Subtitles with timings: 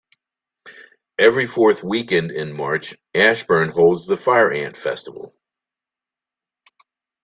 [1.19, 5.35] Every fourth weekend in March, Ashburn holds the Fire Ant Festival.